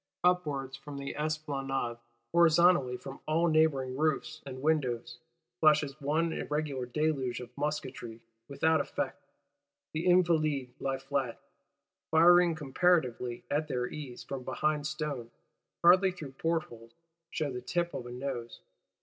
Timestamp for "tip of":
17.61-18.07